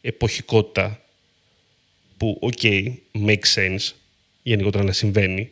[0.00, 1.00] εποχικότητα
[2.16, 2.92] που, ok,
[3.26, 3.92] makes sense,
[4.42, 5.50] γενικότερα να συμβαίνει.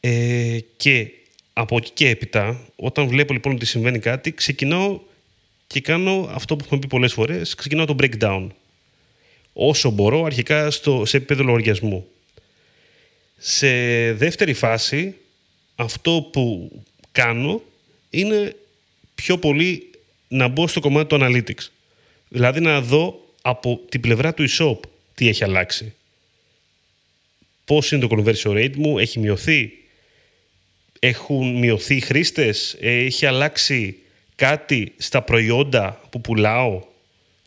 [0.00, 1.10] Ε, και
[1.52, 5.00] από εκεί και έπειτα, όταν βλέπω λοιπόν ότι συμβαίνει κάτι, ξεκινάω
[5.66, 8.46] και κάνω αυτό που έχουμε πει πολλές φορές, ξεκινάω το breakdown.
[9.52, 12.06] Όσο μπορώ, αρχικά στο, σε επίπεδο λογαριασμού.
[13.44, 13.68] Σε
[14.12, 15.14] δεύτερη φάση,
[15.74, 16.70] αυτό που
[17.12, 17.62] κάνω
[18.10, 18.56] είναι
[19.14, 19.90] πιο πολύ
[20.28, 21.66] να μπω στο κομμάτι του analytics.
[22.28, 24.78] Δηλαδή να δω από την πλευρά του e-shop
[25.14, 25.94] τι έχει αλλάξει.
[27.64, 29.72] Πώς είναι το conversion rate μου, έχει μειωθεί,
[30.98, 33.98] έχουν μειωθεί οι χρήστες, έχει αλλάξει
[34.36, 36.82] κάτι στα προϊόντα που πουλάω.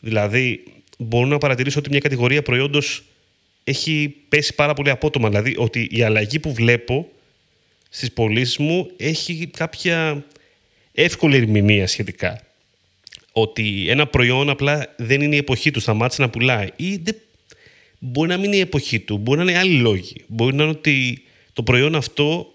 [0.00, 0.62] Δηλαδή,
[0.98, 3.04] μπορώ να παρατηρήσω ότι μια κατηγορία προϊόντος
[3.68, 5.28] έχει πέσει πάρα πολύ απότομα.
[5.28, 7.08] Δηλαδή, ότι η αλλαγή που βλέπω
[7.88, 10.24] στις πωλήσεις μου έχει κάποια
[10.92, 12.40] εύκολη ερμηνεία σχετικά.
[13.32, 16.68] Ότι ένα προϊόν απλά δεν είναι η εποχή του, σταμάτησε να πουλάει.
[16.76, 17.16] Ή δεν,
[17.98, 20.24] μπορεί να μην είναι η εποχή του, μπορεί να είναι άλλοι λόγοι.
[20.26, 22.52] Μπορεί να είναι ότι το προϊόν αυτό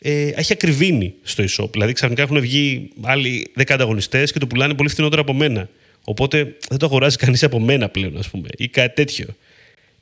[0.00, 1.70] ε, έχει ακριβήνει στο e-shop.
[1.72, 5.68] Δηλαδή ξαφνικά έχουν βγει άλλοι 10 ανταγωνιστές και το πουλάνε πολύ φθηνότερο από μένα.
[6.04, 9.26] Οπότε δεν το αγοράζει κανείς από μένα πλέον, ας πούμε, ή κάτι τέτοιο.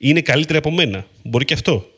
[0.05, 1.07] Είναι καλύτερη από μένα.
[1.23, 1.91] Μπορεί και αυτό.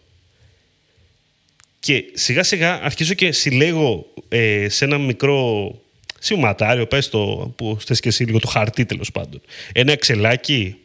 [1.79, 5.71] Και σιγά σιγά αρχίζω και συλλέγω ε, σε ένα μικρό
[6.19, 9.41] σημαντάριο, πες το, που θες και εσύ λίγο το χαρτί τέλος πάντων.
[9.73, 10.77] Ένα εξελάκι.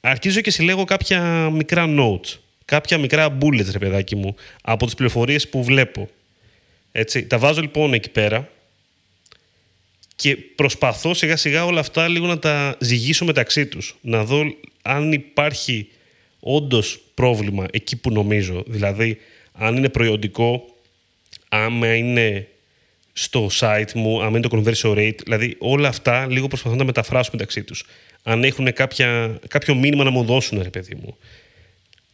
[0.00, 5.48] Αρχίζω και συλλέγω κάποια μικρά notes, κάποια μικρά bullets, ρε παιδάκι μου, από τις πληροφορίες
[5.48, 6.08] που βλέπω.
[6.92, 8.48] Έτσι, τα βάζω λοιπόν εκεί πέρα
[10.16, 13.96] και προσπαθώ σιγά σιγά όλα αυτά λίγο να τα ζυγίσω μεταξύ τους.
[14.00, 14.44] Να δω
[14.82, 15.88] αν υπάρχει
[16.44, 18.64] όντως πρόβλημα εκεί που νομίζω.
[18.66, 19.18] Δηλαδή,
[19.52, 20.76] αν είναι προϊόντικό,
[21.48, 22.48] άμα είναι
[23.12, 26.84] στο site μου, άμα είναι το conversion rate, δηλαδή όλα αυτά λίγο προσπαθώ να τα
[26.84, 27.84] μεταφράσω μεταξύ τους.
[28.22, 31.16] Αν έχουν κάποια, κάποιο μήνυμα να μου δώσουν, ρε παιδί μου.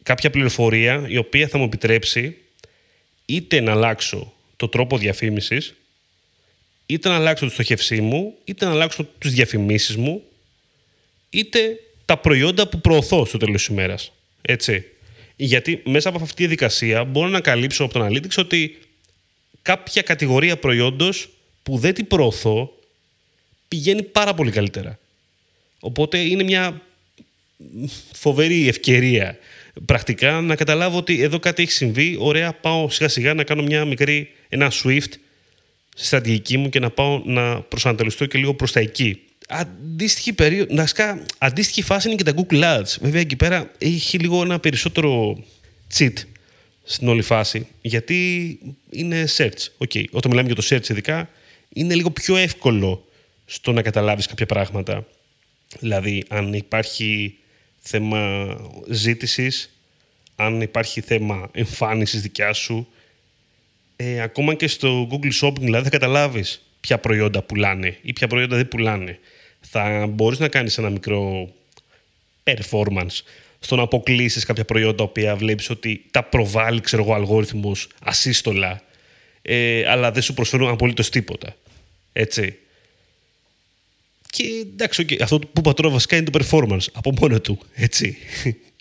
[0.03, 2.37] Κάποια πληροφορία η οποία θα μου επιτρέψει
[3.25, 5.73] είτε να αλλάξω το τρόπο διαφήμισης,
[6.85, 10.23] είτε να αλλάξω τη στοχευσή μου, είτε να αλλάξω τις διαφημίσεις μου,
[11.29, 14.11] είτε τα προϊόντα που προωθώ στο τέλος της ημέρας.
[14.51, 14.85] Έτσι.
[15.35, 18.77] Γιατί μέσα από αυτή τη διαδικασία μπορώ να καλύψω από τον Analytics ότι
[19.61, 21.29] κάποια κατηγορία προϊόντος
[21.63, 22.73] που δεν την προωθώ
[23.67, 24.99] πηγαίνει πάρα πολύ καλύτερα.
[25.79, 26.81] Οπότε είναι μια
[28.11, 29.37] φοβερή ευκαιρία
[29.85, 32.15] πρακτικά να καταλάβω ότι εδώ κάτι έχει συμβεί.
[32.19, 35.11] Ωραία, πάω σιγά σιγά να κάνω μια μικρή, ένα swift
[35.95, 39.21] στη στρατηγική μου και να πάω να προσανατολιστώ και λίγο προς τα εκεί.
[39.51, 40.87] Αντίστοιχη, περίοδο, να
[41.37, 42.97] αντίστοιχη φάση είναι και τα Google Ads.
[43.01, 45.43] Βέβαια εκεί πέρα έχει λίγο ένα περισσότερο
[45.97, 46.13] cheat
[46.83, 48.59] στην όλη φάση, γιατί
[48.89, 49.67] είναι search.
[49.77, 50.03] Okay.
[50.11, 51.29] Όταν μιλάμε για το search ειδικά,
[51.73, 53.07] είναι λίγο πιο εύκολο
[53.45, 55.05] στο να καταλάβεις κάποια πράγματα.
[55.79, 57.37] Δηλαδή, αν υπάρχει
[57.79, 58.47] θέμα
[58.89, 59.79] ζήτησης,
[60.35, 62.87] αν υπάρχει θέμα εμφάνισης δικιά σου,
[63.95, 68.55] ε, ακόμα και στο Google Shopping δηλαδή θα καταλάβεις ποια προϊόντα πουλάνε ή ποια προϊόντα
[68.55, 69.19] δεν πουλάνε.
[69.71, 71.53] Θα μπορείς να κάνεις ένα μικρό
[72.43, 73.21] performance
[73.59, 78.81] στο να αποκλείσεις κάποια προϊόντα τα οποία βλέπεις ότι τα προβάλλει ξέρω εγώ, αλγόριθμος ασύστολα
[79.41, 81.55] ε, αλλά δεν σου προσφέρουν απολύτως τίποτα.
[82.13, 82.57] Έτσι.
[84.29, 87.59] Και εντάξει, okay, αυτό που είπα τώρα βασικά είναι το performance από μόνο του.
[87.73, 88.17] Έτσι.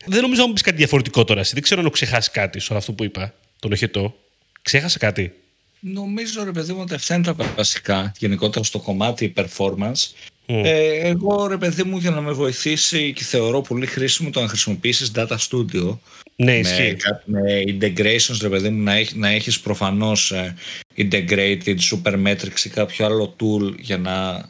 [0.06, 1.42] δεν νομίζω να μου πεις κάτι διαφορετικό τώρα.
[1.42, 3.34] Δεν ξέρω αν έχω ξεχάσει κάτι σε αυτό που είπα.
[3.58, 4.18] Τον οχετό.
[4.62, 5.32] Ξέχασα κάτι.
[5.80, 10.12] Νομίζω ρε παιδί μου ότι αυτά είναι τα βασικά γενικότερα στο κομμάτι performance.
[10.50, 14.48] Ε, εγώ ρε παιδί μου για να με βοηθήσει και θεωρώ πολύ χρήσιμο το να
[14.48, 15.98] χρησιμοποιήσεις Data Studio.
[16.36, 16.96] Ναι, ισχύει.
[17.24, 20.54] Με, με integrations ρε παιδί μου να, έχει, να έχεις προφανώς ε,
[20.96, 24.44] integrated supermetrics ή κάποιο άλλο tool για να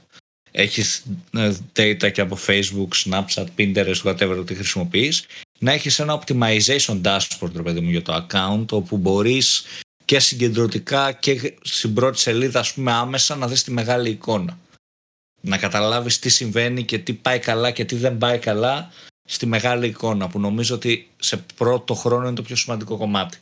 [0.50, 1.04] έχεις
[1.36, 5.26] ε, data και από Facebook, Snapchat, Pinterest, whatever τι χρησιμοποιείς,
[5.58, 9.64] να έχεις ένα optimization dashboard, ρε παιδί μου, για το account, όπου μπορείς
[10.04, 14.58] και συγκεντρωτικά και στην πρώτη σελίδα, ας πούμε, άμεσα να δεις τη μεγάλη εικόνα.
[15.40, 18.90] Να καταλάβεις τι συμβαίνει και τι πάει καλά και τι δεν πάει καλά
[19.24, 23.38] στη μεγάλη εικόνα, που νομίζω ότι σε πρώτο χρόνο είναι το πιο σημαντικό κομμάτι.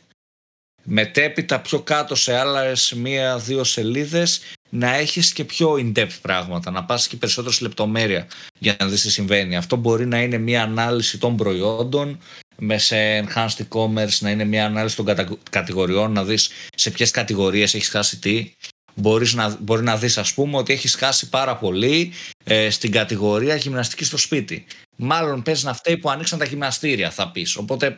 [0.83, 7.07] Μετέπειτα πιο κάτω σε άλλες μία-δύο σελίδες να έχεις και πιο in-depth πράγματα, να πας
[7.07, 8.27] και περισσότερο σε λεπτομέρεια
[8.59, 9.57] για να δεις τι συμβαίνει.
[9.57, 12.19] Αυτό μπορεί να είναι μια ανάλυση των προϊόντων,
[12.57, 15.05] με σε enhanced e-commerce να είναι μια ανάλυση των
[15.49, 18.51] κατηγοριών, να δεις σε ποιες κατηγορίες έχεις χάσει τι.
[18.99, 22.11] Μπορείς να, μπορεί να δεις ας πούμε ότι έχεις χάσει πάρα πολύ
[22.43, 24.65] ε, στην κατηγορία γυμναστική στο σπίτι.
[24.95, 27.55] Μάλλον παίζει να φταίει που ανοίξαν τα γυμναστήρια θα πεις.
[27.55, 27.97] Οπότε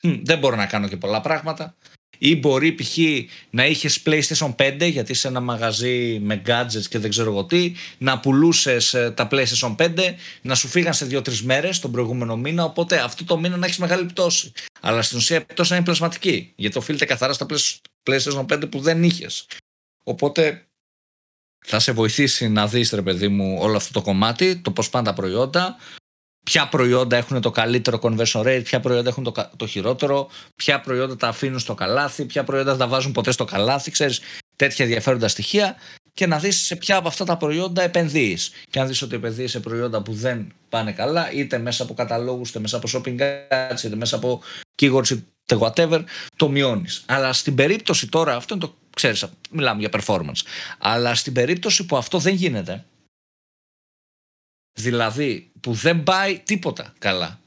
[0.00, 1.74] δεν μπορώ να κάνω και πολλά πράγματα
[2.22, 2.98] ή μπορεί π.χ.
[3.50, 7.72] να είχες PlayStation 5 γιατί σε ένα μαγαζί με gadgets και δεν ξέρω εγώ τι,
[7.98, 9.88] να πουλούσες ε, τα PlayStation 5,
[10.42, 12.64] να σου φύγαν σε 2-3 μέρες τον προηγούμενο μήνα.
[12.64, 14.52] Οπότε αυτό το μήνα να έχεις μεγάλη πτώση.
[14.80, 17.46] Αλλά στην ουσία η πτώση είναι πλασματική γιατί οφείλεται καθαρά στα
[18.10, 19.46] PlayStation 5 που δεν είχες.
[20.04, 20.64] Οπότε
[21.66, 25.04] θα σε βοηθήσει να δεις ρε παιδί μου όλο αυτό το κομμάτι, το πώς πάνε
[25.04, 25.76] τα προϊόντα,
[26.44, 31.16] ποια προϊόντα έχουν το καλύτερο conversion rate, ποια προϊόντα έχουν το, το χειρότερο, ποια προϊόντα
[31.16, 34.20] τα αφήνουν στο καλάθι, ποια προϊόντα τα βάζουν ποτέ στο καλάθι, ξέρεις,
[34.56, 35.76] τέτοια ενδιαφέροντα στοιχεία
[36.14, 38.50] και να δεις σε ποια από αυτά τα προϊόντα επενδύεις.
[38.70, 42.48] Και αν δεις ότι επενδύεις σε προϊόντα που δεν πάνε καλά, είτε μέσα από καταλόγους,
[42.48, 44.42] είτε μέσα από shopping ads, είτε μέσα από
[44.82, 46.04] keywords, είτε whatever,
[46.36, 47.02] το μειώνεις.
[47.06, 50.42] Αλλά στην περίπτωση τώρα, αυτό είναι το ξέρεις, μιλάμε για performance.
[50.78, 52.84] Αλλά στην περίπτωση που αυτό δεν γίνεται,
[54.72, 57.40] δηλαδή που δεν πάει τίποτα καλά,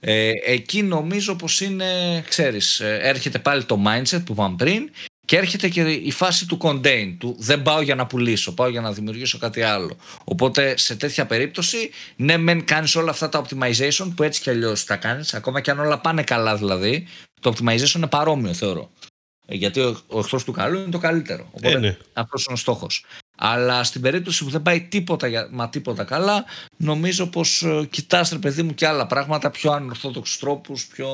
[0.00, 4.90] ε, εκεί νομίζω πως είναι, ξέρεις, ε, έρχεται πάλι το mindset που είπαμε πριν
[5.26, 8.80] και έρχεται και η φάση του contain, του δεν πάω για να πουλήσω, πάω για
[8.80, 9.96] να δημιουργήσω κάτι άλλο.
[10.24, 14.84] Οπότε σε τέτοια περίπτωση, ναι, μεν κάνεις όλα αυτά τα optimization που έτσι κι αλλιώς
[14.84, 17.06] τα κάνεις, ακόμα και αν όλα πάνε καλά δηλαδή,
[17.40, 18.90] το optimization είναι παρόμοιο θεωρώ.
[19.46, 21.48] Ε, γιατί ο, ο εχθρός του καλού είναι το καλύτερο.
[21.50, 21.96] Οπότε ε, ναι.
[22.12, 23.04] αυτός είναι ο στόχος.
[23.36, 26.44] Αλλά στην περίπτωση που δεν πάει τίποτα, μα τίποτα καλά,
[26.76, 31.08] νομίζω πως ε, κοιτάς, ρε παιδί μου, και άλλα πράγματα, πιο ανορθόδοξους τρόπους, πιο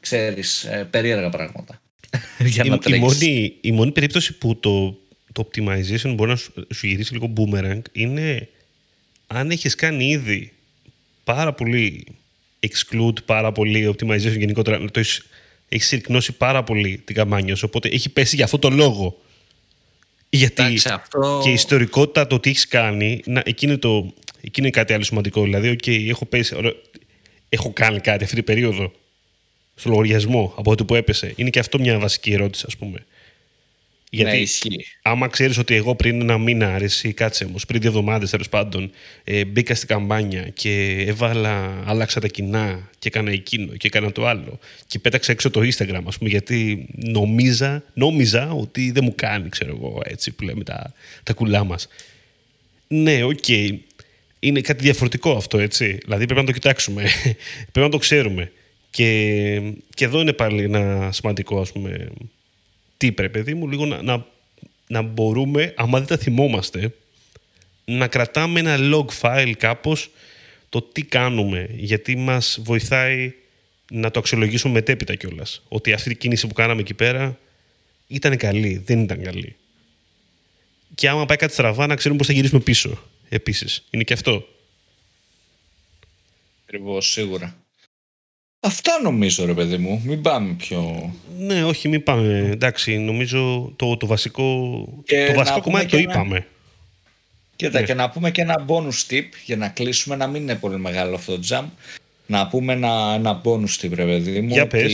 [0.00, 1.80] ξέρεις, ε, περίεργα πράγματα.
[2.38, 4.98] για να η, η, μόνη, η μόνη περίπτωση που το,
[5.32, 8.48] το optimization μπορεί να σου, σου γυρίσει λίγο boomerang είναι
[9.26, 10.52] αν έχεις κάνει ήδη
[11.24, 12.06] πάρα πολύ
[12.60, 15.26] exclude, πάρα πολύ optimization γενικότερα, το έχεις,
[15.74, 19.18] έχεις συρρυκνώσει πάρα πολύ την καμπάνια σου, οπότε έχει πέσει για αυτό το λόγο.
[20.28, 21.40] Γιατί Εντάξει, αυτό...
[21.42, 25.42] και η ιστορικότητα το τι έχεις κάνει, να, εκείνη, το, εκείνη είναι κάτι άλλο σημαντικό.
[25.42, 26.56] Δηλαδή, okay, έχω, πέσει,
[27.48, 28.92] έχω κάνει κάτι αυτή την περίοδο
[29.74, 31.32] στο λογαριασμό από ό,τι που έπεσε.
[31.36, 33.04] Είναι και αυτό μια βασική ερώτηση, ας πούμε.
[34.14, 38.30] Γιατί ναι, άμα ξέρεις ότι εγώ πριν ένα μήνα, αρέσει, κάτσε όμως, πριν δύο εβδομάδες
[38.30, 38.90] τέλος πάντων,
[39.24, 44.26] ε, μπήκα στην καμπάνια και έβαλα, άλλαξα τα κοινά και έκανα εκείνο και έκανα το
[44.26, 44.58] άλλο.
[44.86, 49.76] Και πέταξα έξω το Instagram, ας πούμε, γιατί νομίζα, νόμιζα ότι δεν μου κάνει, ξέρω
[49.76, 51.88] εγώ, έτσι που λέμε τα, τα κουλά μας.
[52.88, 53.38] Ναι, ok.
[53.46, 53.78] Okay.
[54.38, 55.98] Είναι κάτι διαφορετικό αυτό, έτσι.
[56.04, 57.02] Δηλαδή πρέπει να το κοιτάξουμε.
[57.72, 58.52] πρέπει να το ξέρουμε.
[58.90, 59.60] Και,
[59.94, 62.08] και εδώ είναι πάλι ένα σημαντικό, ας πούμε,
[63.04, 64.26] τι πρέπει, παιδί μου, λίγο να, να,
[64.86, 66.94] να μπορούμε, άμα δεν τα θυμόμαστε,
[67.84, 70.10] να κρατάμε ένα log file κάπως
[70.68, 73.32] το τι κάνουμε, γιατί μας βοηθάει
[73.90, 75.62] να το αξιολογήσουμε μετέπειτα κιόλας.
[75.68, 77.38] Ότι αυτή η κίνηση που κάναμε εκεί πέρα
[78.06, 79.56] ήταν καλή, δεν ήταν καλή.
[80.94, 83.02] Και άμα πάει κάτι στραβά, να ξέρουμε πώς θα γυρίσουμε πίσω.
[83.28, 84.48] Επίσης, είναι και αυτό.
[86.64, 87.63] Ακριβώς, σίγουρα.
[88.66, 91.12] Αυτά νομίζω ρε παιδί μου, μην πάμε πιο...
[91.38, 92.48] Ναι, όχι, μην πάμε.
[92.52, 94.44] Εντάξει, νομίζω το, το βασικό,
[95.26, 96.46] το βασικό κομμάτι το είπαμε.
[97.56, 97.86] Κοίτα, ναι.
[97.86, 101.14] και να πούμε και ένα bonus tip για να κλείσουμε, να μην είναι πολύ μεγάλο
[101.14, 101.64] αυτό το jump.
[102.26, 104.52] Να πούμε ένα, ένα bonus tip, ρε παιδί μου.
[104.52, 104.92] Για πες.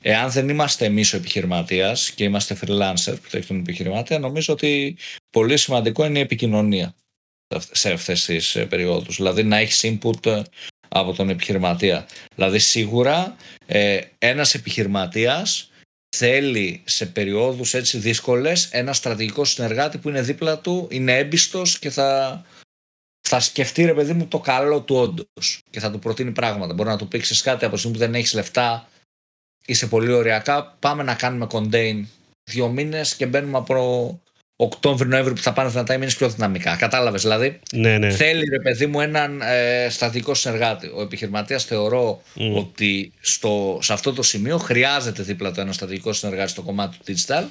[0.00, 4.96] Εάν δεν είμαστε εμείς ο επιχειρηματίας και είμαστε freelancer που έχει τον επιχειρηματία, νομίζω ότι
[5.30, 6.94] πολύ σημαντικό είναι η επικοινωνία
[7.70, 9.16] σε αυτές τις ε, περιόδους.
[9.16, 10.42] Δηλαδή να έχεις input ε,
[10.98, 12.06] από τον επιχειρηματία.
[12.34, 15.70] Δηλαδή σίγουρα ε, ένας επιχειρηματίας
[16.16, 21.90] θέλει σε περιόδους έτσι δύσκολες ένα στρατηγικό συνεργάτη που είναι δίπλα του, είναι έμπιστος και
[21.90, 22.42] θα,
[23.28, 26.74] θα σκεφτεί ρε παιδί μου το καλό του όντως και θα του προτείνει πράγματα.
[26.74, 28.88] Μπορεί να του πει κάτι από τη στιγμή που δεν έχεις λεφτά,
[29.66, 32.04] είσαι πολύ ωριακά, πάμε να κάνουμε contain
[32.50, 34.20] δύο μήνες και μπαίνουμε από
[34.56, 36.76] Οκτώβριο-Νοέμβριο που θα πάνε δυνατά οι μήνε πιο δυναμικά.
[36.76, 37.60] Κατάλαβες δηλαδή.
[37.72, 38.10] Ναι, ναι.
[38.10, 40.90] Θέλει ρε παιδί μου έναν ε, στατικό συνεργάτη.
[40.94, 42.22] Ο επιχειρηματίας θεωρώ
[42.54, 47.14] ότι στο, σε αυτό το σημείο χρειάζεται δίπλα του ένα στατικό συνεργάτη στο κομμάτι του
[47.14, 47.44] digital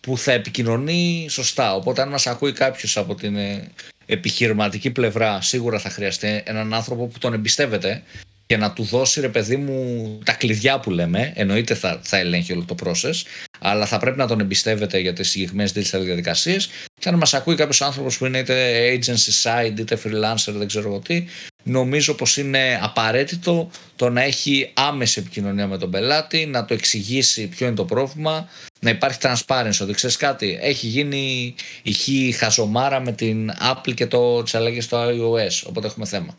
[0.00, 1.74] που θα επικοινωνεί σωστά.
[1.74, 3.70] Οπότε, αν μας ακούει κάποιος από την ε,
[4.06, 8.02] επιχειρηματική πλευρά, σίγουρα θα χρειαστεί έναν άνθρωπο που τον εμπιστεύεται
[8.46, 11.32] και να του δώσει ρε παιδί μου τα κλειδιά που λέμε.
[11.34, 13.22] Εννοείται θα, θα ελέγχει όλο το process,
[13.60, 16.68] αλλά θα πρέπει να τον εμπιστεύεται για τις συγκεκριμένες digital διαδικασίες.
[17.00, 20.88] Και αν μας ακούει κάποιος άνθρωπος που είναι είτε agency side είτε freelancer, δεν ξέρω
[20.88, 21.24] εγώ τι,
[21.62, 27.46] νομίζω πως είναι απαραίτητο το να έχει άμεση επικοινωνία με τον πελάτη, να το εξηγήσει
[27.46, 28.48] ποιο είναι το πρόβλημα,
[28.80, 29.78] να υπάρχει transparency.
[29.82, 35.08] Ότι ξέρεις κάτι, έχει γίνει η χαζομάρα με την Apple και το, τις αλλαγές στο
[35.08, 36.36] iOS, οπότε έχουμε θέμα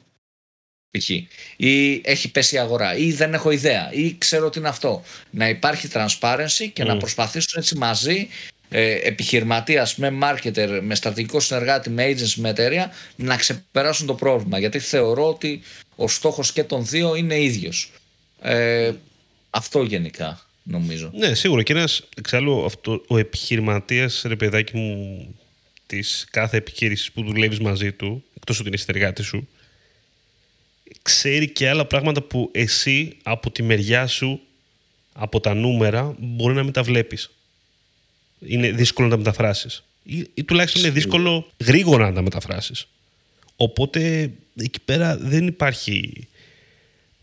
[0.97, 1.09] π.χ.
[1.55, 5.03] ή έχει πέσει η αγορά ή δεν έχω ιδέα ή ξέρω τι είναι αυτό.
[5.29, 8.27] Να υπάρχει transparency και να προσπαθήσουν έτσι μαζί
[8.69, 14.59] ε, επιχειρηματίας με marketer, με στρατηγικό συνεργάτη, με agency, με εταιρεία να ξεπεράσουν το πρόβλημα
[14.59, 15.61] γιατί θεωρώ ότι
[15.95, 17.91] ο στόχος και των δύο είναι ίδιος.
[18.41, 18.91] Ε,
[19.49, 21.11] αυτό γενικά νομίζω.
[21.15, 21.63] Ναι, σίγουρα.
[21.63, 25.27] Και ένας εξάλλου αυτό, ο επιχειρηματίας, ρε παιδάκι μου,
[25.85, 29.47] της κάθε επιχείρησης που δουλεύεις μαζί του, εκτός ότι είναι συνεργάτη σου,
[31.01, 34.39] ξέρει και άλλα πράγματα που εσύ από τη μεριά σου,
[35.13, 37.29] από τα νούμερα, μπορεί να μην τα βλέπεις.
[38.39, 39.83] Είναι δύσκολο να τα μεταφράσεις.
[40.03, 42.87] Ή, ή τουλάχιστον είναι δύσκολο γρήγορα να τα μεταφράσεις.
[43.55, 46.27] Οπότε εκεί πέρα δεν υπάρχει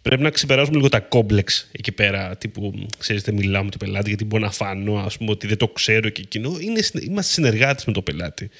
[0.02, 2.36] πρέπει να ξεπεράσουμε λίγο τα κόμπλεξ εκεί πέρα.
[2.36, 5.56] Τύπου, ξέρεις, δεν μιλάω με τον πελάτη γιατί μπορεί να φανώ, ας πούμε, ότι δεν
[5.56, 6.56] το ξέρω και εκείνο.
[6.60, 8.50] Είναι, είμαστε συνεργάτες με τον πελάτη.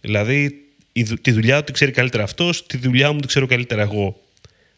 [0.00, 0.64] Δηλαδή,
[1.20, 4.20] τη δουλειά του τη ξέρει καλύτερα αυτός, τη δουλειά μου τη ξέρω καλύτερα εγώ.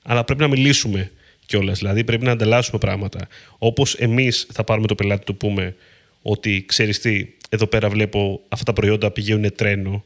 [0.02, 1.10] Αλλά πρέπει να μιλήσουμε
[1.46, 1.78] κιόλας.
[1.78, 3.28] Δηλαδή, πρέπει να ανταλλάσσουμε πράγματα.
[3.58, 5.74] Όπως εμείς θα πάρουμε το πελάτη, του πούμε
[6.22, 10.04] ότι ξέρεις τι, εδώ πέρα βλέπω αυτά τα προϊόντα πηγαίνουν τρένο.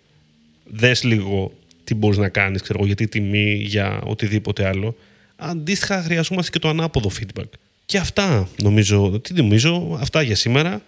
[0.65, 1.53] Δες λίγο
[1.85, 4.97] τι μπορείς να κάνεις, ξέρω εγώ, γιατί τιμή, για οτιδήποτε άλλο
[5.37, 7.49] αντίστοιχα χρειαζόμαστε και το ανάποδο feedback.
[7.87, 10.83] Και αυτά νομίζω, τι νομίζω, αυτά για σήμερα.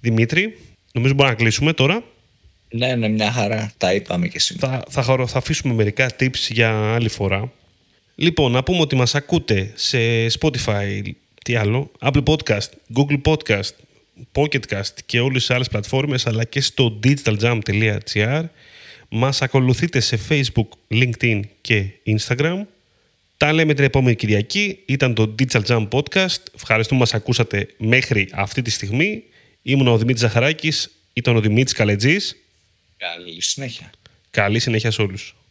[0.00, 0.58] Δημήτρη,
[0.92, 2.02] νομίζω μπορούμε να κλείσουμε τώρα.
[2.68, 3.72] Ναι, ναι, μια χαρά.
[3.78, 4.82] Τα είπαμε και σήμερα.
[4.88, 7.52] Θα, θα, θα αφήσουμε μερικά tips για άλλη φορά.
[8.14, 9.98] Λοιπόν, να πούμε ότι μας ακούτε σε
[10.40, 11.02] Spotify,
[11.44, 13.70] τι άλλο, Apple Podcast, Google Podcast,
[14.32, 18.44] Pocketcast και όλες τις άλλες πλατφόρμες, αλλά και στο digitaljump.gr.
[19.08, 22.62] Μας ακολουθείτε σε Facebook, LinkedIn και Instagram.
[23.36, 24.78] Τα λέμε την επόμενη Κυριακή.
[24.86, 26.42] Ήταν το Digital Jam Podcast.
[26.54, 29.22] Ευχαριστούμε που μας ακούσατε μέχρι αυτή τη στιγμή.
[29.62, 30.90] Ήμουν ο Δημήτρης Ζαχαράκης.
[31.12, 32.36] Ήταν ο Δημήτρης Καλετζής.
[32.96, 33.90] Καλή συνέχεια.
[34.30, 35.34] Καλή συνέχεια σε όλους.